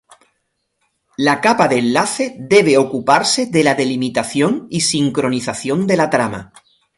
[1.17, 6.53] La capa de enlace debe ocuparse de la delimitación y sincronización de la trama.